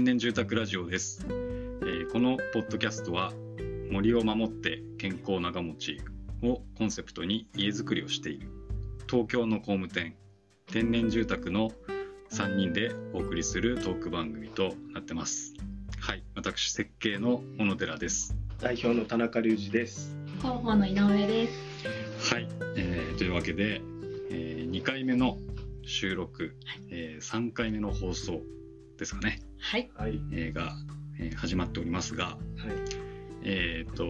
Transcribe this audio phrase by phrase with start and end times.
[0.00, 3.34] 天然住宅ラジオです、えーこのポッドキャストは
[3.90, 6.00] 森を守って健康長持ち
[6.42, 8.48] をコンセプトに家づくりをしている
[9.10, 10.14] 東京の工務店
[10.72, 11.70] 天然住宅の
[12.30, 15.52] 3人でお送りするトーク番組となってます。
[16.00, 18.34] はい私設計の小野寺です。
[18.58, 20.16] 代表の田中隆二です。
[20.38, 21.46] 広報の井上で
[22.16, 22.32] す。
[22.34, 23.82] はい、えーというわけで、
[24.30, 25.36] え2回目の
[25.84, 26.56] 収録、
[26.88, 28.40] え3回目の放送
[28.96, 29.90] ですかね、はい。
[29.94, 30.20] はい。
[30.32, 30.74] えーが、
[31.18, 32.38] えー始まっておりますがは
[33.42, 34.04] えっ、と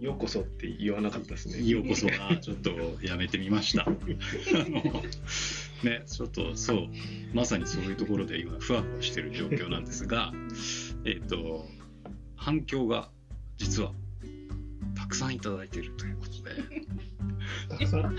[0.00, 0.04] い。
[0.04, 1.62] ようこそって言わなかったですね。
[1.62, 2.70] ようこそ はちょっと
[3.02, 3.84] やめてみました。
[3.86, 5.02] あの
[5.84, 6.88] ね、ちょっとそう、
[7.34, 10.32] まさにそういうところで今、ふわふわしてる状況なんですが、
[11.04, 11.66] えっと、
[12.36, 13.10] 反響が
[13.58, 13.92] 実は
[14.94, 16.86] たくさんいただいているということで、
[17.68, 18.16] たくさん？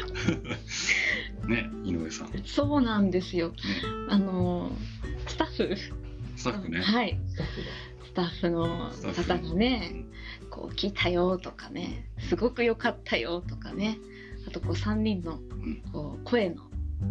[1.50, 3.54] ね、井上さん、ね、そうなんですよ。
[4.08, 4.72] あの
[5.28, 5.76] スタッフ、
[6.42, 7.20] スタッフね、はい、
[8.04, 10.06] スタッフの方がね、
[10.50, 14.00] こう聞いたよとかね、すごく良かったよとかね、
[14.48, 15.42] あとこう三人のん。
[15.94, 16.64] こう声の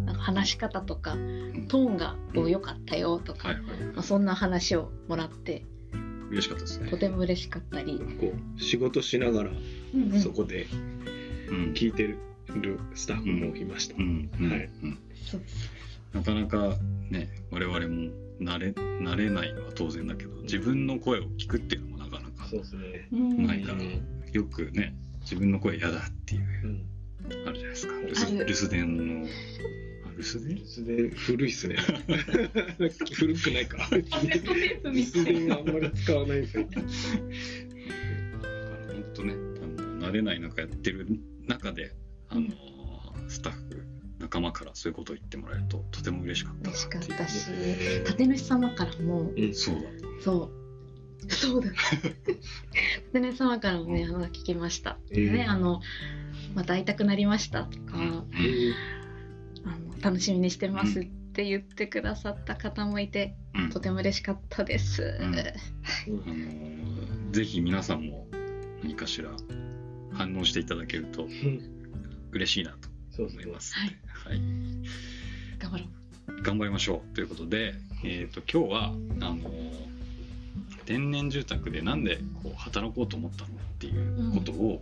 [0.05, 1.67] なんか話し方とかん。
[1.69, 3.55] トーンがこう良かったよとか、
[3.93, 5.63] まあそんな話をもらって
[6.29, 6.89] 嬉しかったですね。
[6.89, 6.97] と。
[6.97, 9.51] ても嬉しかったり、こう仕事しながら
[10.21, 10.67] そこで
[11.49, 12.17] うん、聞いてる
[12.95, 13.95] スタッフもいました。
[13.95, 14.69] うん、うん、はい。
[16.13, 16.75] なかなか
[17.09, 18.11] ね、我々も
[18.41, 23.07] 慣れ慣れないのは当然だけど、自分の声を聞くっていうのもなかなかそうですね。
[23.11, 23.79] うんないから、
[24.31, 27.47] よくね、自分の声嫌だっていう、うん。
[27.47, 27.93] あるじゃないですか。
[27.93, 30.55] 留あ守る留守電の、あ留守電？
[30.55, 31.75] 留守電古いっすね。
[33.13, 33.87] 古くないか。
[33.91, 34.03] 留
[34.91, 36.67] 守電 あんまり使わないですよ。
[36.73, 36.83] 本
[39.13, 41.05] 当ね、あの慣れない中やってる
[41.47, 41.93] 中で、
[42.29, 42.47] あの、
[43.27, 43.60] スタッフ、
[44.31, 47.51] 仲間からそういうことを言ってもらえると、とても嬉しかったな嬉しかったし、
[48.07, 49.53] 立主様からもうん。
[49.53, 49.81] そうだ。
[50.23, 50.51] そ
[51.27, 51.31] う。
[51.31, 51.69] そうだ。
[53.11, 54.97] でね、様からもね、あの、聞きました。
[55.11, 55.81] えーね、あの、
[56.55, 58.23] また会いたくなりましたとか、うんうん
[59.65, 65.01] あの、楽しみにしてますって言ってくださった方もいて、うんとても嬉しかったです。
[65.01, 66.33] んうんあ
[67.27, 68.27] のぜひ皆さんも
[68.81, 69.29] 何かしら
[70.13, 71.27] 反応していただけると
[72.31, 73.59] 嬉しいなと思いま。
[73.59, 73.73] す。
[73.75, 74.41] はいはい、
[75.59, 76.41] 頑張ろう。
[76.43, 77.73] 頑張りましょうということで、
[78.03, 78.85] えー、と今日は
[79.21, 79.49] あの
[80.85, 84.81] 天然住宅でなんでこう働こうと思ったのっていうことを、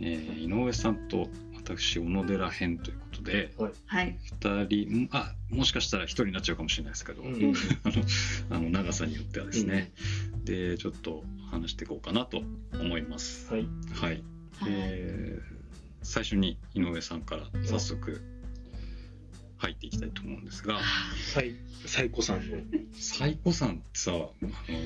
[0.00, 3.52] えー井上さんと私小野寺編ということで
[3.86, 4.18] はい。
[4.40, 7.54] 2人んあもしかしたら1人になっちゃうかもしれないですけど、うん
[7.84, 7.88] あ
[8.50, 9.92] のあの長さによってはですね、
[10.44, 12.42] でちょっと話していこうかなと
[12.72, 13.52] 思います。
[13.52, 13.66] はい。
[13.92, 14.22] はい、はい
[14.68, 15.61] えー
[16.02, 18.20] 最初に井上さんから早速
[19.58, 20.80] 入っていきたいと思うんですが、
[21.32, 21.54] サイ
[21.86, 22.58] サイコさんの。
[22.92, 24.32] 最古さんってさあの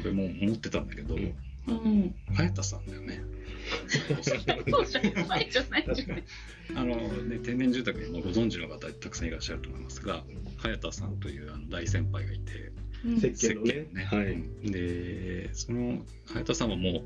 [0.03, 1.35] 俺も思ってたんだけど、うん
[1.69, 2.15] うん。
[2.35, 3.23] 早田さんだよね。
[6.77, 10.25] あのね天然住宅にもご存知の方たくさんいらっしゃると思いますが
[10.57, 12.71] 早田さんというあの大先輩がいて
[13.05, 14.23] うん設計のね設計のねは
[14.69, 14.71] い。
[14.71, 17.03] でその早田さんはもう、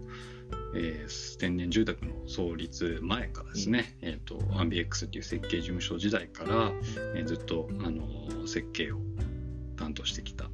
[0.75, 6.72] えー天然住宅の創立前からですね、えー、とアンビエックスっていう設計事務所時代から、
[7.16, 8.99] えーずっとあの設計を
[9.77, 10.50] 担当してきた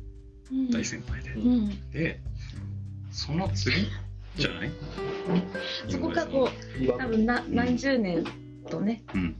[0.52, 0.70] うん。
[0.70, 1.90] 大先輩で、うん。
[1.90, 2.20] で
[3.10, 3.86] その次
[4.36, 4.70] じゃない？
[5.88, 8.24] そこがこう、多分な何十年
[8.70, 9.36] とね、うん。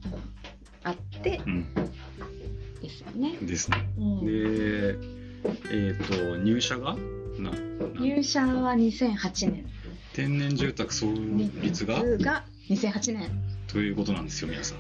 [0.83, 1.65] あってうん。
[2.83, 3.37] ですよね。
[3.43, 3.89] ですね。
[3.99, 4.27] うん。
[4.27, 4.99] で
[5.71, 6.97] えっ、と入社が
[7.39, 7.57] なな
[8.01, 9.67] 入社は2008年。
[10.17, 11.13] 天然住宅創
[11.61, 12.03] 立が？
[12.17, 13.31] が2008年。
[13.67, 14.79] ということなんですよ皆さん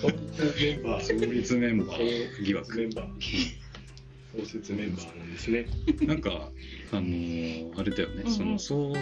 [0.00, 1.02] 創設メンバー。
[1.04, 4.40] 創立メンバー疑惑メンバー。
[4.40, 5.66] 創設メンバーなんですね。
[6.04, 6.50] なんか
[6.90, 8.94] あのーあれだよね、うんうんそのそう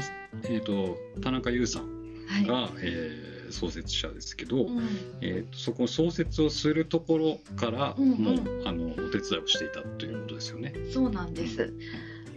[0.50, 1.84] えっ、と田中優さん
[2.26, 2.46] はい。
[2.46, 4.82] が、えー創設者ですけど、うん
[5.22, 10.74] えーとそこ創設をするところから、うんうんもうあのお手伝いをしていたということですよね。
[10.92, 11.72] そうなんです。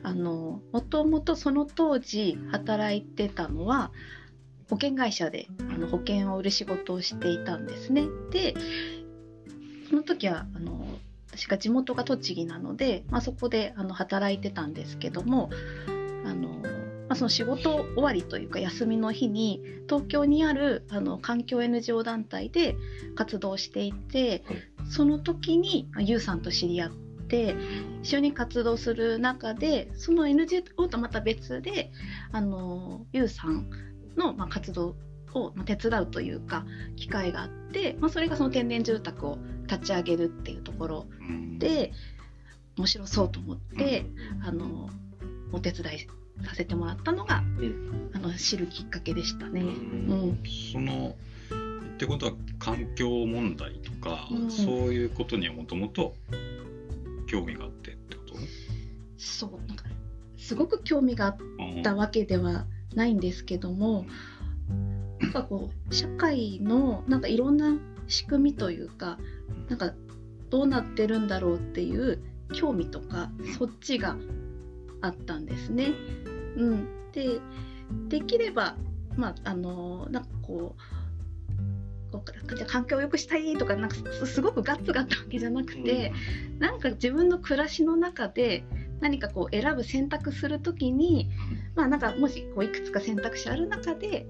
[0.04, 3.92] あのもともとその当時働いてたのは
[4.70, 8.06] 保険会社であの保険を売る仕事をしていたんですね。
[8.32, 8.54] で
[9.90, 10.86] その時はあの
[11.32, 15.50] 私が地元が栃木なので、まあ、そこであの働いてたんですけども
[16.26, 16.66] あの、ま
[17.10, 22.76] あ、その仕事終わりというか休みの日に東京にあるあの環境 NGO 団体で
[23.16, 24.44] 活動していて
[24.90, 27.09] その時にまあユウさんと知り合って
[28.02, 31.92] 一緒に活動する中でその NGO とまた別で
[32.32, 33.70] あのユウさん
[34.18, 34.96] の、まあ、活動
[35.34, 36.66] をまあ手伝うというか
[36.96, 39.38] 機会があって、まあ、それがその天然住宅を
[39.68, 41.60] 立ち上げるっていうところうん。
[41.60, 41.92] で
[42.78, 44.06] 面白そうと思って、
[44.42, 44.90] あの
[45.52, 46.08] お手伝い
[46.46, 48.10] させてもらったのが、うん。
[48.14, 49.62] あの知るきっかけでしたね。
[49.62, 49.72] ううん
[50.32, 51.16] ん、その
[51.96, 54.50] ってことは環境問題とか、うん。
[54.50, 56.14] そういうことにはもともと
[57.30, 58.36] 興味があってってこと？
[59.18, 59.86] そうなんか
[60.38, 61.38] すごく興味があっ
[61.84, 62.66] たわけでは
[62.96, 64.06] ないんですけども
[65.20, 67.78] なんかこう社会のなんかいろんな
[68.08, 69.20] 仕組みというか
[69.70, 69.94] なんか
[70.50, 72.24] どうなってるんだろうっていう
[72.54, 74.16] 興味とかそっちが
[75.02, 75.90] あったんですね。
[76.56, 77.40] うん、で
[78.08, 78.76] できれば
[79.16, 80.82] まああのなんかこう
[82.68, 86.12] 環境を良くしたいとかなんかすすごくガッツがあったわけじゃなくて、
[86.60, 88.64] なんか自分の暮らしの中で
[89.00, 91.30] 何かこう選ぶ選択するときに、
[91.76, 94.26] まあなんかもしこういくつか選択肢ある中で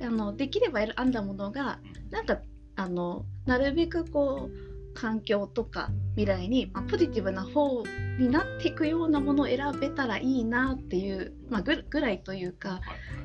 [0.00, 1.80] あのできれば選んだものが
[2.10, 2.38] なんか
[2.76, 7.84] あのなるべくこう環境とか未来に、まあ、ポジティブな方
[8.18, 12.80] になっていくようなものを選べたらいいなっていう、まあ、ぐぐらいというか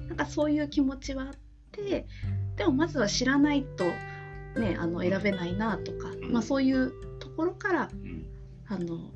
[0.07, 1.33] なんかそういう気持ちはあっ
[1.71, 2.05] て
[2.61, 3.85] でもまずは知らないと、
[4.59, 8.27] ね、あの選べないなとか、まあ、そういうところからうん。
[8.67, 9.11] あの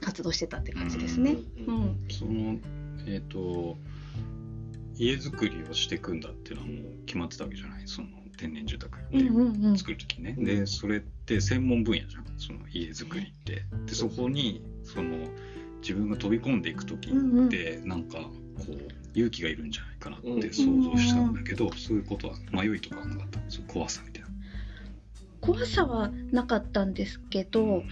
[0.00, 1.36] 活動してたって感じですね。
[1.66, 2.58] うん、その
[3.06, 3.76] えっ、と
[4.96, 7.82] 家づくりをしていくんだっていうのはもう決まってたわけじゃない？
[7.86, 8.08] その
[8.38, 9.76] 天然住宅ってうんうんうん。
[9.78, 12.24] 作る時ね、でそれって専門分野じゃん？
[12.38, 13.64] その家づくりって。
[13.86, 15.28] でそこにその
[15.82, 18.30] 自分が飛び込んでいく時ってなんかこ
[18.68, 24.28] う勇気がいるんじゃないかなって想像したんだけど、そういうことは迷いとかはなかった怖さみたいな。
[25.40, 27.82] 怖さはなかったんですけど、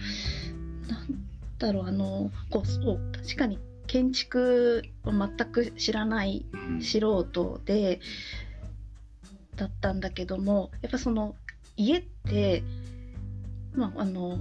[0.87, 1.23] なん
[1.57, 6.81] だろうあのこうそう確かに建築を全く知らないうん。
[6.81, 7.99] 素人で
[9.55, 11.35] だったんだけどもやっぱその
[11.77, 12.63] 家って、
[13.73, 14.37] まあ、あのほ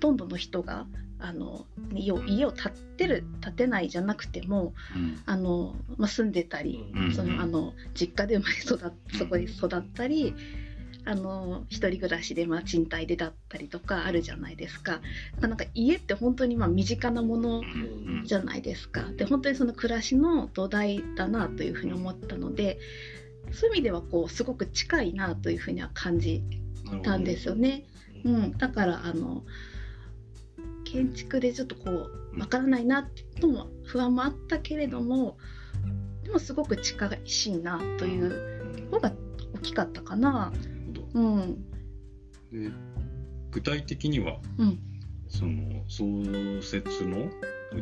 [0.00, 0.86] とんどの人が
[1.24, 5.22] あの家を建てる建てないじゃなくてもうん。
[5.24, 7.14] あの、まあ、住んでたり、うん。
[7.14, 10.34] そのあの実家で生まれ育っそこで育ったり
[11.06, 15.00] あの一人暮らしで、まあ、賃貸でだったりとかあるじゃないですか。
[15.40, 18.24] なんか家って本当にまあ身近なものうん。
[18.24, 19.02] じゃないですか。
[19.16, 22.78] で本当にその暮らしの土台だなというふうに思ったので
[23.52, 26.42] そういう意味ではこうすごく近いなというふうには感じ
[27.02, 27.84] たんですよね。
[28.24, 29.44] うん、だからあの
[30.94, 33.10] 建築でちょっとこうわからないな
[33.40, 35.36] とも不安もあったけれども
[36.22, 39.10] でもすごく近しいなというのが
[39.54, 40.52] 大きかったかな。
[41.14, 41.64] うん、
[42.52, 42.70] で
[43.50, 44.78] 具体的にはうん、
[45.28, 47.28] その創設の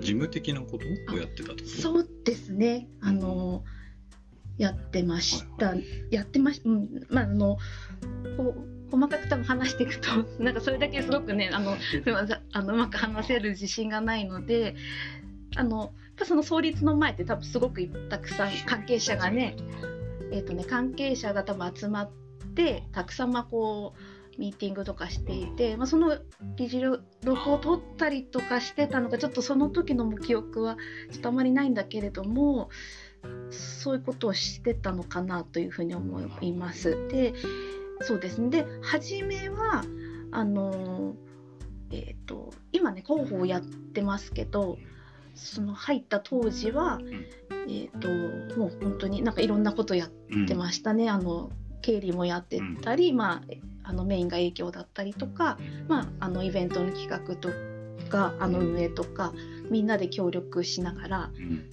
[0.01, 2.89] 事務的なことをやってたとそうですね。
[3.03, 3.63] あの
[4.57, 5.75] やってました。
[6.11, 7.59] やってまし、うん、まああの
[8.39, 10.09] こう細かく多分話していくと
[10.39, 14.77] なんかそれだけすごくねあのすみませんあのうまく話せる自信がないので。
[15.55, 15.93] あの
[16.25, 19.57] その創立の前って多分すごくたくさん関係者がね
[20.31, 22.11] えーとね関係者が多分集まっ
[22.55, 26.19] てたくさんまあこうミーティングとかしていて、まあ、その
[26.57, 30.77] 議事録を取ったりとかしてたのがちょっとその時の記憶は
[31.11, 32.71] ちょっとあまりないんだけれども
[33.51, 37.09] そういうことをしてたのかなというふうに思います。
[37.09, 37.35] で
[38.03, 38.41] そうです。
[38.41, 39.85] ねで初めは
[40.31, 41.15] あの
[41.91, 44.79] えー、と今ね広報をやってますけど
[45.35, 47.01] その入った当時は、
[47.69, 48.09] えー、と
[48.59, 50.11] もう本当になんかいろんなことやっ
[50.47, 51.51] てましたね、あの
[51.83, 53.43] 経理もやってたり、ま
[53.85, 57.51] あ、あのメインが営業だったりとか、まあ、あのイベントの企画と
[58.09, 59.33] かあの運営とか
[59.71, 61.71] みんなで協力しながらうん。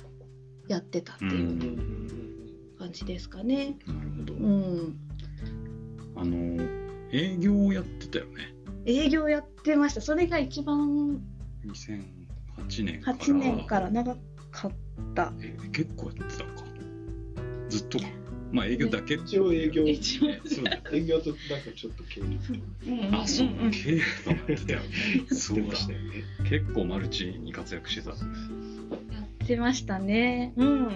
[0.70, 2.76] やってたっていううん。
[2.78, 3.76] 感じですかね。
[3.88, 4.98] なるほど、うん、
[6.20, 6.62] あの
[7.14, 8.54] 営業をやってたよね。
[8.86, 10.02] 営業やってました。
[10.02, 11.22] それが一番
[11.66, 13.18] 2008年から。
[13.18, 14.16] 8年から長
[14.52, 14.72] かっ
[15.16, 15.32] た。
[15.42, 16.64] え結構やってたのか。
[17.70, 18.06] ずっとか
[18.52, 19.14] まあ営業だけ。
[19.14, 19.84] 一応営業。
[19.88, 20.32] 一応。
[20.46, 23.72] そうだ営業となんかちょっと経理とあそううんうん。
[23.72, 24.86] 経理とかって たよね。
[25.30, 26.06] そうだしたよね。
[26.50, 28.10] 結構マルチに活躍してた。
[28.10, 30.52] やってましたね。
[30.58, 30.90] うん。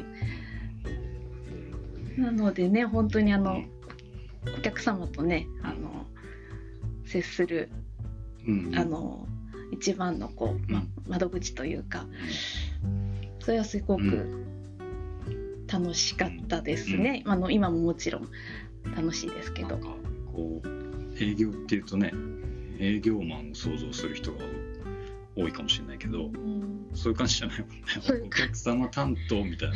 [2.18, 3.64] なのでね、本当にあの、
[4.58, 6.06] お客様とね、あの、
[7.06, 7.70] 接する、
[8.48, 9.28] うんあの、
[9.72, 10.90] 一番のこう、まうん。
[11.08, 12.06] 窓口というか、
[13.40, 14.46] それはすごうく
[15.72, 17.24] 楽しかったですね。
[17.26, 18.30] あの、今ももちろん
[18.96, 19.78] 楽しいですけど。
[20.34, 20.68] こう
[21.20, 22.12] 営業っていうとね
[22.80, 24.40] 営業マンを想像する人が
[25.36, 27.78] 多いかもしれないけどうんそういう感じじゃないもんね。
[28.26, 29.70] お客様担当みたい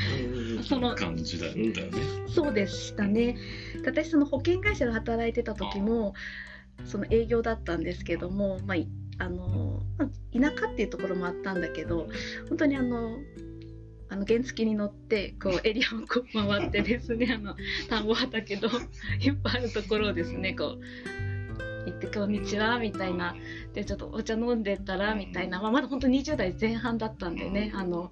[0.79, 1.91] な感じだったよね。
[2.27, 3.37] そうでしたね。
[3.85, 6.13] 私その保険会社で働いてた時も
[6.85, 8.87] その営業だったんですけども、まあ、い
[9.19, 10.07] あのまあ
[10.39, 12.07] 田舎っていうところもあったんだけど
[12.49, 13.17] 本当にあの
[14.09, 17.55] あの原付に乗ってこう エリアをこう回ってですねあの
[17.89, 18.69] 田んぼ畑の
[19.19, 21.26] いっぱいあるところをですねこう
[21.87, 23.35] 行って「こんにちは」みたいな。
[23.73, 28.11] でちょっとお茶飲んでたらみたいな、まあ、まだ本当20代前半だったんでねあの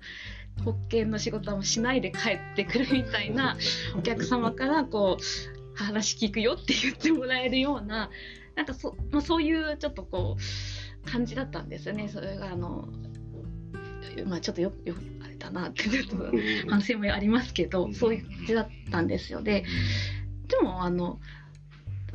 [0.63, 3.57] 保険の仕事はもうしないで帰ってくるみたいな
[3.97, 8.09] お客様からこう話聞くよって言ってもらえるような
[8.55, 12.07] なんかそ,、まあ、そういうちょっとこう感じだったんですよね。
[12.07, 12.87] それがあの、
[14.25, 16.31] まあ、ちょっとよよあれだなってちょっと
[16.69, 19.41] 反省もありますけどそういう感じだったんですよ。
[19.41, 19.65] で
[20.47, 21.44] でもあのだ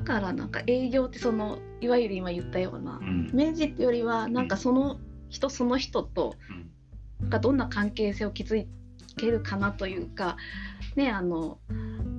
[0.04, 3.30] からなんか営業ってそのいわゆる今言ったようなうん。
[3.32, 6.34] 明治ってよりはなんかその人その人と
[7.28, 8.66] がどんな関係性を築
[9.16, 10.36] けるかなというか
[10.96, 11.58] ねあの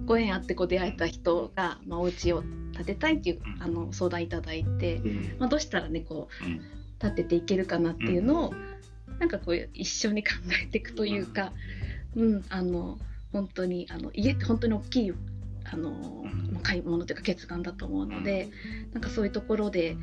[0.05, 2.43] ご縁あってこう出会えた人が、まあ、お家を
[2.75, 3.63] 建てたいっていううん。
[3.63, 5.35] あの相談いただいて、うん。
[5.39, 6.53] まあ、どうしたらねこうん。
[6.53, 6.61] う
[7.01, 8.53] 建てていけるかなっていうのを、
[9.19, 10.33] なんかこう一緒に考
[10.63, 11.51] えていくというか、
[12.15, 12.99] うん、あの
[13.31, 15.13] 本当にあの家って本当に大きい
[15.71, 16.49] あの、ん。
[16.53, 18.49] まあ買い物というか決断だと思うので、
[18.93, 19.95] なんかそういうところで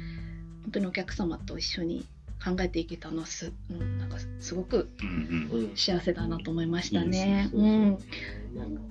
[0.62, 2.06] 本当にお客様と一緒に
[2.44, 5.60] 考えていけたのはす,、うん、なんかすごくうんうん。
[5.60, 7.48] うん幸せだなと思いましたね。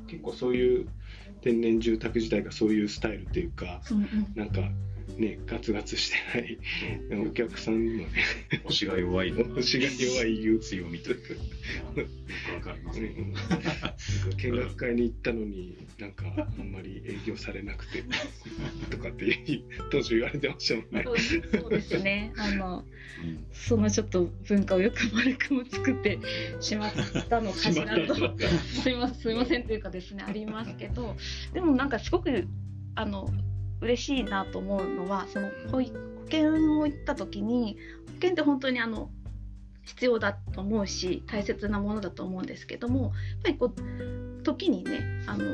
[0.07, 0.87] 結構そういう
[1.41, 4.07] 天然住宅自体がそういうスタイルっていうかうん。
[4.35, 4.61] なんか
[5.17, 7.27] ねガツガツしてない。
[7.27, 8.07] お客さんのね。
[8.65, 9.43] 押しが弱いの。
[9.43, 11.33] が押しが弱い言う強みというか。
[11.33, 12.07] よ
[12.61, 12.99] くわかります。
[12.99, 13.05] うん。
[13.05, 13.93] うんなんか
[14.37, 18.03] 見学会に行ったのになんかあんまり営業されなくて
[18.89, 21.03] とかって当初言われてましたもんね。
[21.03, 22.33] そうそうですね。
[22.37, 22.83] あの
[23.23, 23.45] うん。
[23.51, 26.19] そのちょっと文化をよく丸くも作って
[26.59, 26.91] しまっ
[27.29, 28.15] たのかしらと。
[28.15, 31.15] すいませんすいませんというかですねありますけど。
[31.53, 32.47] でもなんかすごく
[32.95, 33.29] あの
[33.81, 35.81] 嬉しいなと思うのはその保
[36.25, 39.09] 険を行った時に保険って本当にあの
[39.83, 43.11] 必要だと思うし大切なものだと思うんですけどもやっ
[43.43, 45.45] ぱりこう時にねあの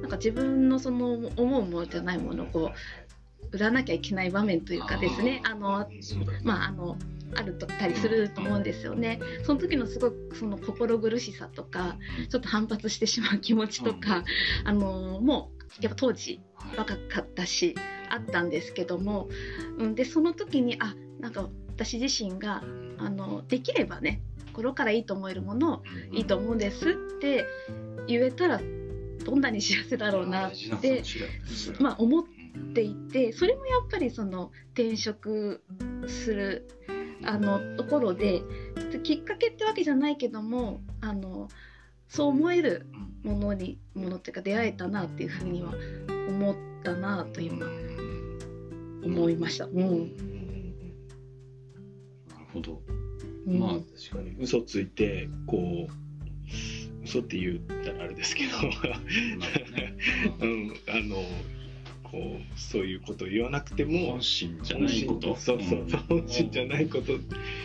[0.00, 5.88] なんか自分のその思うものじゃないものをこう売らなきゃいけない場面というかですねあの
[6.44, 6.96] まああの
[7.36, 9.20] あるとったりすると思うんですよね。
[9.44, 11.96] その時のすごくその心苦しさとか
[12.28, 14.24] ちょっと反発してしまう気持ちとか、
[14.64, 16.40] あのもうやっぱ当時
[16.76, 17.74] 若かったし
[18.08, 19.28] あったんですけども、
[19.78, 22.62] うん、でその時にあなんか私自身が
[22.98, 27.46] あのできればね心からいいと思えるものをいいと思うんですって
[28.06, 28.60] 言えたら
[29.24, 31.02] どんなに幸せだろうなって、
[31.78, 32.24] まあ、思っ
[32.74, 35.62] ていてそれもやっぱりその転職
[36.08, 36.68] する
[37.24, 38.42] あのところで
[39.02, 41.48] きっかけってわけじゃないけどもあの
[42.10, 42.86] そう思える
[43.22, 45.72] ものにものっていうか出会えたなっていうふうには
[46.28, 47.66] 思ったなと今
[49.04, 49.66] 思いました。
[49.66, 50.16] うん、
[52.28, 52.82] なるほど。
[53.46, 53.60] うん。
[53.60, 54.36] まあ確かに。
[54.40, 58.50] 嘘ついてこう嘘って言ったらあれですけど、
[60.40, 61.22] うん、あの
[62.02, 65.36] こうそういうことを言わなくても本心じゃないこと。
[65.36, 66.00] そうそうそう。
[66.08, 67.12] 本心じゃないこと。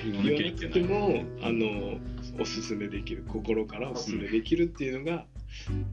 [0.04, 0.52] 言わな。
[0.52, 1.98] くてもあの
[2.40, 5.26] おすすめできる心からおすすめできるっていうのが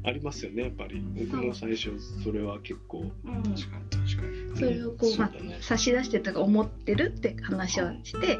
[0.04, 1.00] ありますよねやっぱり。
[1.00, 3.42] 僕も最初それは結構うん。
[3.42, 4.56] 確かに確かに。
[4.56, 5.30] それをこう、まあ
[5.60, 8.38] 差し出してとか思ってるって話をしてで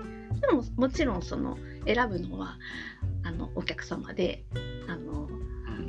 [0.52, 1.56] ももちろんその
[1.87, 2.59] 選ぶのは
[3.23, 4.44] あのお客様で
[4.88, 5.28] あの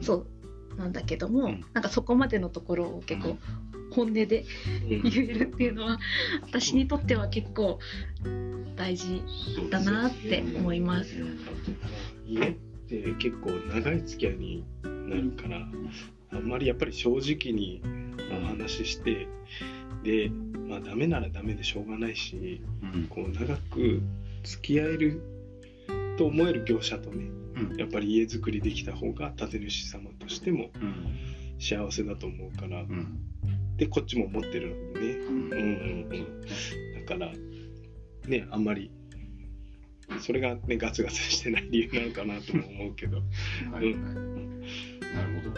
[0.01, 0.25] そ
[0.73, 1.65] うなんだけども、うん。
[1.73, 3.37] なんかそこまでのところを結構
[3.93, 4.45] 本音で
[4.89, 5.09] うん。
[5.09, 5.99] 言えるっていうのは
[6.41, 7.79] 私にとっては結構
[8.75, 9.21] 大事
[9.69, 11.15] だなって思います。
[12.27, 12.53] 家っ
[12.87, 15.67] て結構長い付き合いになるから
[16.31, 17.81] あんまりやっぱり正直に
[18.31, 19.27] お話しして
[20.03, 20.29] で
[20.67, 22.61] まあダメならダメでしょうがないし
[22.93, 23.07] うん。
[23.07, 24.01] こう長く
[24.43, 25.21] 付き合える
[26.17, 27.77] と思える業者とねうん。
[27.77, 30.95] やっぱり家づくりできた方が建主様としてもうん。
[31.59, 33.19] 幸せだと思うからうん
[33.77, 35.07] でこっちも思ってるのでね。
[35.15, 35.35] うん。
[35.35, 37.05] うんうんうん。
[37.05, 37.31] だから
[38.27, 38.91] ねあんまり
[40.21, 43.95] それがねガツガツしてない理由なのかなとも思うけど、はいはい。
[43.95, 44.21] なる
[45.43, 45.49] ほ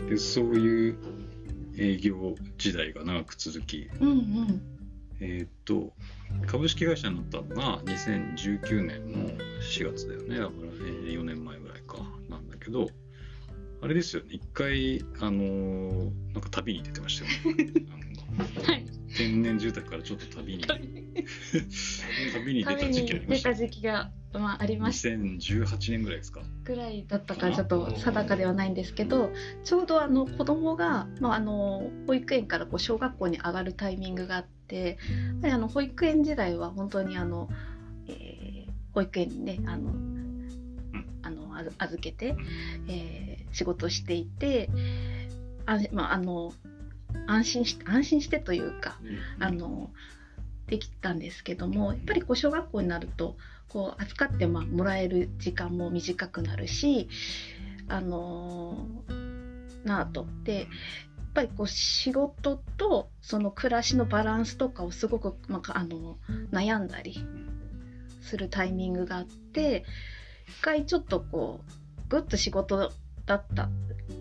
[0.00, 0.10] うん、ど。
[0.10, 0.96] でそういう
[1.76, 4.62] 営業時代が長く続き、うんうん。
[5.20, 5.92] えーっと
[6.46, 9.28] 株式会社になったのが2019年の
[9.60, 10.38] 4月だよね。
[10.38, 11.96] だから、えー4年前ぐらいか。
[12.28, 12.88] なんだけど
[13.80, 14.28] あれですよね。
[14.32, 17.72] 一回あのーなんか旅に出てましたよね。
[18.64, 18.84] はい。
[19.16, 20.64] 天然住宅からちょっと旅に。
[22.34, 25.08] 旅に出た時期ありました出た時期が、まあ、ありました。
[25.08, 26.42] 2018年ぐらいですか？
[26.64, 29.32] ぐらいだったかちょっと定かではないんですけど
[29.64, 34.98] ちょうどあの子供がまああの保育園からこう小学校に上がるタイミングがあって
[35.42, 37.48] あの保育園時代は本当にあの、
[38.08, 39.92] えー保育園にねあの、
[41.78, 42.34] 預けて、
[42.88, 44.68] えー仕事をしていて
[45.66, 46.52] あ、まあ、あの
[47.26, 48.98] 安心し安心してというか
[49.38, 49.90] あの
[50.66, 53.36] できたんですけどもやっぱりこう小学校になると
[53.68, 57.08] こう預かってまあもらえる時間も短くなるし
[57.88, 58.86] あの
[59.84, 60.26] なあと。
[60.44, 66.18] でやっぱりこう仕事とその暮らしのバランスとかをすごく、まあ、あの
[66.50, 67.24] 悩んだり
[68.22, 70.17] するタイミングがあって一
[70.60, 71.72] 回ちょっとこう
[72.08, 72.92] ぐっと仕事
[73.26, 73.68] だった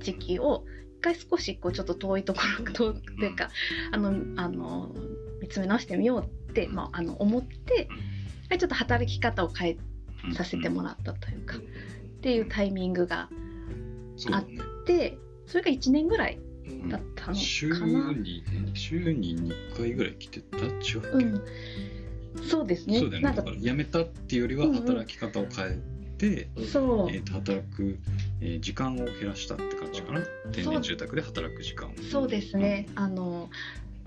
[0.01, 0.65] 時期を
[0.99, 2.93] 一回少しこうちょっと遠いところと
[3.25, 3.49] いうか
[3.91, 4.09] あの
[4.41, 4.93] あの
[5.41, 7.87] 見つめ直してみようって、まあ、あの思って
[8.49, 9.77] ちょっと働き方を変
[10.29, 11.59] えさせてもらったというか、っ
[12.21, 13.29] ていうタイミングが
[14.15, 14.57] そうだね。
[14.85, 18.11] でそれが1年ぐらいうんだったの週かな。
[18.13, 18.43] に
[18.73, 21.25] 週に2回ぐらい来てたっちゅうわけ？
[21.25, 21.43] うん、
[22.43, 22.99] そうですね。
[22.99, 23.35] そうだよね。
[23.35, 25.79] だから辞めたっていうよりは働き方を変え
[26.17, 27.97] て、そう、えーと働く、
[28.41, 30.21] えー時間を減らしたって感じかな。
[30.51, 31.93] 天然住宅で働く時間を。
[32.11, 32.87] そうですね。
[32.95, 33.49] あの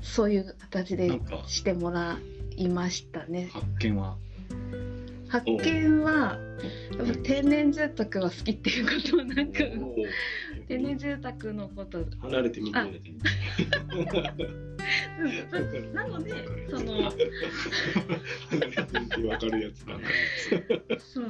[0.03, 1.11] そういう形で
[1.47, 2.19] してもら
[2.57, 3.51] いましたね。
[3.53, 4.17] 発見は？
[5.29, 6.39] 発見は
[6.99, 9.59] やっぱ天然住宅は好きっていうことはなんか
[10.67, 12.05] 天然住宅のこと。
[12.23, 12.79] 離れてみて
[15.95, 16.33] なので
[16.69, 17.13] その
[19.29, 19.95] 離れてみて分かるやつだ
[20.99, 21.29] そうあ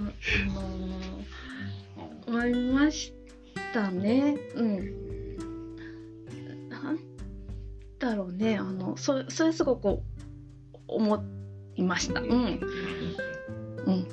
[0.52, 1.24] の
[2.26, 3.12] 思いまし
[3.72, 4.36] たね。
[4.54, 4.76] うん。
[6.68, 6.98] なん
[7.98, 8.56] だろうね。
[8.56, 9.98] あのそそれすごく
[10.86, 11.24] 思
[11.76, 12.20] いました。
[12.20, 12.60] うん。
[13.86, 14.06] うん。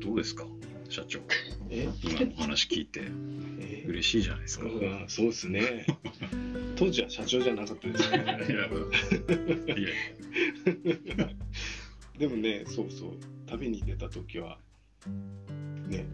[0.00, 0.44] どうですか？
[0.88, 1.20] 社長。
[1.70, 1.88] え？
[2.02, 3.02] 今のお話聞いて。
[3.60, 3.84] え？
[3.88, 4.66] 嬉しいじゃないですか。
[4.66, 5.86] うんそうですね。
[6.76, 8.18] 当時は社長じゃなかったですね。
[8.18, 8.34] いや
[9.74, 11.28] いや
[12.22, 13.10] でもねそうそう。
[13.46, 14.56] 旅に出た時は
[15.88, 16.06] ね。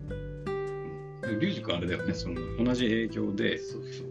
[1.38, 3.60] リュウジ君あれだよねその同じ営業で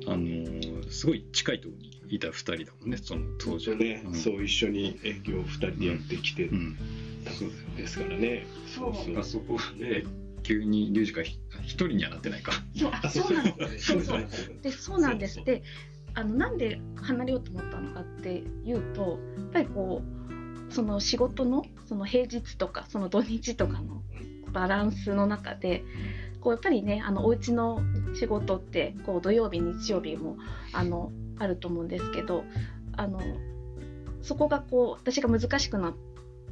[0.06, 3.78] あのーすごい近いところにいた2人だもんねその当時は。
[3.78, 4.14] ね、うん。
[4.14, 6.78] そう一緒に営業2人でやってきてうん。
[7.26, 8.94] たんですからね、そう。
[8.94, 10.06] そうあそこで
[10.44, 12.52] 急にリュウジがひ一人にはなってないか。
[12.76, 13.86] そうあそうなんです。
[13.94, 14.28] そうそう。
[14.62, 15.44] でそうなんです。
[15.44, 15.64] で
[16.14, 20.18] あのなんで離れようと思ったのかっていうとやっぱりこう
[20.70, 24.02] その仕事のその平日とかその土日とかの
[24.52, 25.84] バランスの中で
[26.42, 27.82] こうやっぱりねあのお家の
[28.16, 30.38] 仕事ってこう土曜日日曜日も
[30.74, 32.44] あのあると思うんですけど
[32.96, 33.22] あの
[34.22, 35.94] そこがこう私が難しくなっ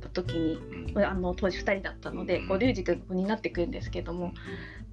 [0.01, 0.60] た時に
[0.93, 1.06] うん。
[1.06, 4.34] あの当時2人だったのでこうリュウジ君になってくるんですけども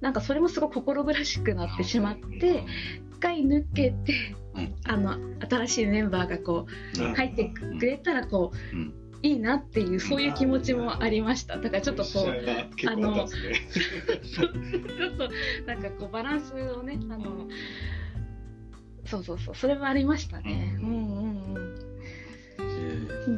[0.01, 2.65] なんかそれもすごく心苦しくなってしまって
[3.11, 4.75] 一回抜けて、うん。
[4.85, 5.17] あの
[5.49, 6.67] 新しいメンバーがこ
[6.99, 11.57] うあ入ってくれたらこう、うんいいなっていうそういう気持ちもありました。
[11.57, 13.61] だからちょっとこうあったんですね。
[14.21, 15.29] ちょっと
[15.65, 17.47] なんかこうバランスをねあの
[19.05, 20.77] そうそうそうそれはありましたね。
[20.81, 21.75] ううんんうんうん。
[22.59, 22.63] え
[23.27, 23.37] うん。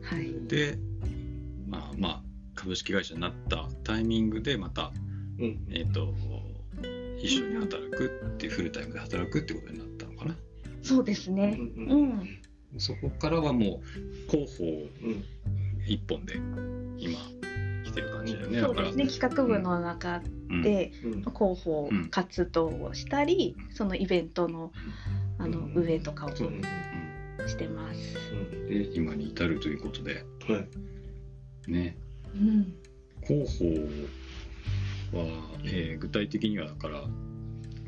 [0.00, 0.26] はい。
[0.26, 0.78] ーで
[1.66, 2.22] まあまあ
[2.54, 4.92] 株式会社になったタイミングでまた
[5.40, 5.66] うん。
[5.70, 6.14] えっ、と
[7.20, 10.36] 一緒に働くっていうフルタイムで働くってことになったのかな。
[10.82, 11.56] そうですね。
[11.58, 12.08] ううん。
[12.10, 12.28] ん
[12.78, 13.80] そこからはも
[14.28, 14.66] う広報う
[15.10, 15.24] ん。
[15.86, 16.34] 一本で
[16.98, 17.18] 今
[17.84, 18.60] 来てる感じだよね。
[18.60, 19.06] そうですね。
[19.06, 20.62] 企画部の中うん。
[20.62, 21.12] で、うん。
[21.20, 24.72] 広報うん活動をしたり、そのイベントの
[25.38, 25.72] あのうん。
[25.74, 26.30] 運営とかを
[27.46, 28.00] してます。
[28.32, 28.68] うん。
[28.68, 30.24] で今に至るということで。
[30.48, 30.66] は
[31.66, 31.70] い。
[31.70, 31.96] ね。
[32.34, 32.74] うん、
[33.26, 33.58] 広
[35.12, 37.04] 報は、えー具体的にはだから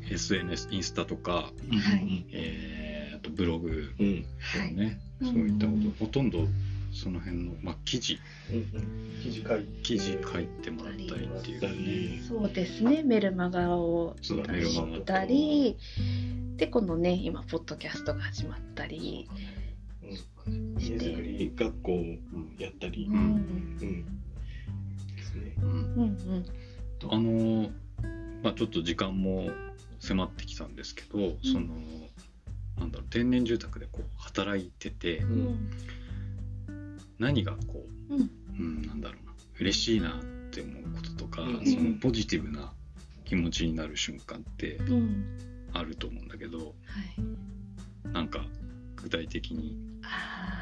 [0.09, 1.51] SNS インスタとか、は
[1.97, 2.25] い。
[2.31, 2.86] えーあ
[3.27, 4.25] とブログうん。
[4.39, 4.73] はい。
[4.73, 6.47] ね、うんそういったこと、ほとんど
[6.91, 8.17] その辺の、まあ、記事。
[8.51, 9.67] うん記事書いて。
[9.83, 12.21] 記事書いてもらったりっていうかね。
[12.27, 13.03] そうですね。
[13.03, 15.77] メルマガをそうだメルマガしたり、
[16.57, 19.27] でこのね今ポッドキャストが始まったり。
[20.79, 22.03] して、家づくり学校を
[22.57, 23.05] やったり。
[23.09, 23.17] う、うん。
[23.17, 23.21] ん
[23.81, 24.05] うん。
[25.15, 25.53] ですね。
[25.61, 25.69] うん。
[25.69, 26.05] うんう
[26.39, 26.45] ん。
[27.09, 27.69] あの
[28.43, 29.49] まあちょっと時間も
[29.99, 31.67] 迫ってきたんですけど、その
[33.17, 35.31] 天然住宅でこう働いててうん。
[35.31, 35.69] うん
[37.19, 38.29] 何がこう、うん。
[38.59, 41.65] うん、なんだろうな嬉しいなって思うこととか、うん。
[41.65, 42.71] そのポジティブな
[43.25, 45.25] 気持ちになる瞬間ってうん。
[45.73, 48.11] あると思うんだけどはい。
[48.13, 48.45] なんか
[48.97, 49.75] 具体的に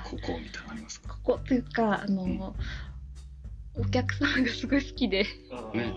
[0.09, 1.09] ここみたいなのありますか？
[1.09, 2.55] ここというかあの、
[3.73, 5.25] お客様がすごい好きで
[5.73, 5.93] ね。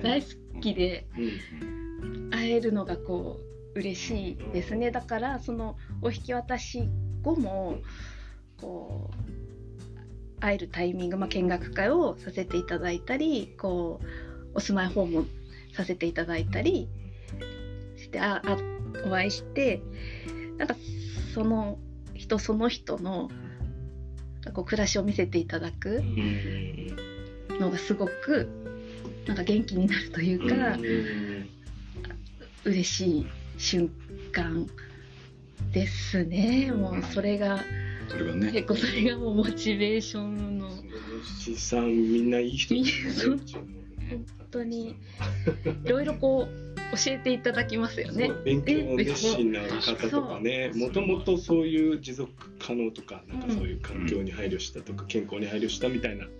[0.00, 0.28] 大好
[0.60, 2.30] きでうん。
[2.30, 3.47] 会えるのがこう
[3.78, 4.90] 嬉しいですね。
[4.90, 6.88] だからそのお引き渡し
[7.22, 7.78] 後も
[8.60, 9.10] こ
[10.36, 14.06] う会えるタイミング、まあ、見学会をさせていただいたりこう
[14.54, 15.28] お住まい訪問
[15.74, 16.88] させていただいたり
[17.96, 18.56] してああ
[19.06, 19.80] お会いして
[20.56, 20.76] なんか
[21.34, 21.78] その
[22.14, 23.30] 人その人の
[24.54, 26.96] こう暮らしを見せていただくうん
[27.60, 28.48] のがすごく
[29.26, 31.48] なんか元気になるというか、うん。
[32.64, 33.26] 嬉しい
[33.58, 33.90] 瞬
[34.32, 34.66] 間
[35.72, 36.72] ですね。
[36.72, 37.62] もうそれが
[38.08, 38.52] それがね。
[38.52, 40.70] 結構それがもうモチベーションの。
[41.24, 43.42] 資産みんないい人ですよね。
[44.08, 44.96] 本当に。
[45.84, 48.30] いろいろこう教えていただきますよね。
[48.44, 50.70] 勉強熱心な方とかね。
[50.74, 56.30] もともとそういう持続可能とかなんかそういう環境に配慮したとか、健康に配慮したみたいなうん。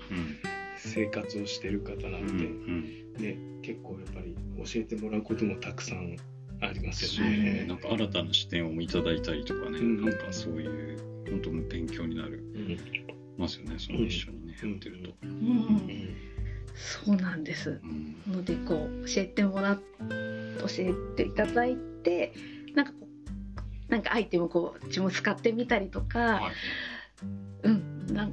[0.79, 3.13] 生活をしてる方なうんうので、ん。
[3.19, 6.17] ね、結構やっぱり教えてもらうこともたくさん
[6.61, 7.65] ありますしよね。
[7.69, 10.05] なんか新たな視点をいただいたりとかね、うん。
[10.05, 10.99] なんかそういう
[11.31, 12.43] 本当に勉強になる。
[12.55, 12.79] うん。
[13.37, 14.71] ますよねその一緒にね、うん。
[14.71, 15.31] やってると、うん。
[15.31, 16.17] うん。
[16.75, 17.81] そうなんです。
[17.83, 18.33] うん。
[18.33, 22.33] のでこう教えてもらっ教えていただいて
[22.75, 22.99] なんかこ
[23.89, 27.69] うなんかアイテムをこう自分使ってみたりとか、はい。
[27.69, 28.07] うん。
[28.13, 28.33] なん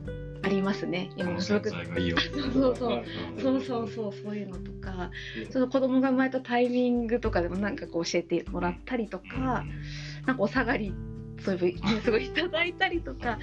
[0.65, 1.09] ますね。
[1.17, 2.17] この今すごくいいよ。
[2.19, 2.75] そうそう。
[2.75, 3.05] そうはい。
[3.41, 5.51] そうそうそうそういうのとかうん。
[5.51, 9.63] その子供が生まれたタイミングとかでもなんかこう教えてもらったりとか、
[10.25, 10.93] なんかお下がり
[11.43, 13.37] そういうねすごいいただいたりとか、あ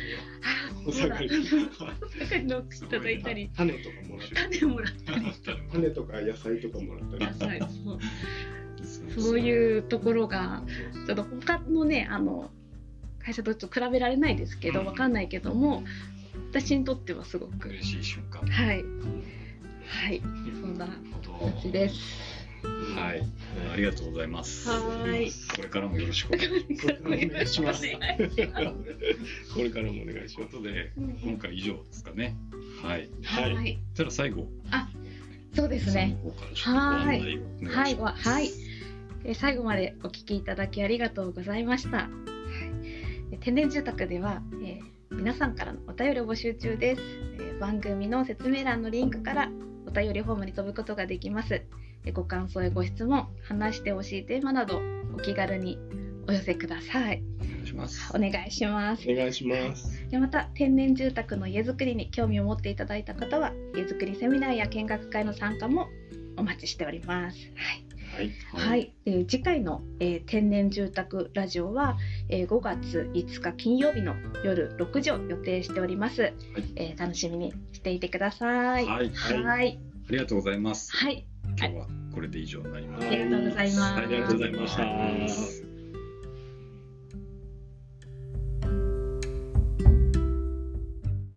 [0.87, 1.29] お下がり。
[1.29, 3.51] お下がりのいただいたり。
[3.57, 4.59] 種とかもらったり。
[4.59, 5.33] 種もらったり。
[5.73, 7.27] 種とか野菜とかもらったり。
[7.27, 7.99] 野菜そう
[9.15, 10.63] そそういうところが
[11.07, 12.51] ちょっと他のねあの
[13.25, 14.87] 会社とちょっと比べられないですけどうん。
[14.87, 15.85] わかんないけども
[16.53, 18.43] 私にとってはすごく嬉しい瞬間。
[18.47, 18.85] はい。
[19.87, 20.21] はい。
[20.61, 20.99] そんな感
[21.63, 21.95] じです。
[22.95, 23.23] はい。
[23.73, 24.69] ありがとうございます。
[24.69, 25.31] はい。
[25.57, 27.03] これからもよろしくお願いします。
[27.07, 27.87] お願いします。
[29.55, 30.47] これからもお願いします。
[30.47, 30.93] ますということで
[31.25, 32.37] 今回以上ですかね。
[32.83, 33.09] はい。
[33.23, 33.79] はい。
[33.95, 34.47] たら最後。
[35.55, 36.19] そうですね。
[36.23, 37.95] その方からちょっとご案内をお願いはい。
[37.97, 38.51] わはい。
[39.25, 42.11] えー最後までお聞きいただきありがとうございました。
[43.41, 49.49] 天然住宅では、えー皆さんからのお便りを募集中です、えー番組の説明欄のリンクから
[49.87, 51.63] お便りフォームに飛ぶことができます。
[52.05, 54.81] えーご感想やご質問、話してほしいテーマなど
[55.15, 55.79] お気軽に
[56.27, 57.23] お寄せください。
[57.41, 59.09] お願いしますお願いします。
[59.09, 60.09] お願いします。
[60.11, 65.89] でまた天然住宅の家づくりに興味を持っていただいた方は家づくりセミナーや見学会の参加も
[66.37, 67.37] お待ちしております。
[67.55, 68.33] はいはい。
[68.53, 71.97] はい、で次回の、えー天然住宅ラジオは、
[72.29, 76.33] えー5月5日金曜日の夜6時を予定しております。
[76.77, 78.87] えー楽しみにしていてください。
[78.87, 79.11] はい。
[79.11, 80.95] はい、ははい、ありがとうございます。
[80.95, 81.27] はい、
[81.59, 83.07] 今日はこれで以上になります。
[83.07, 83.83] ありがとうございます。
[83.83, 85.72] ありがとうございましたはい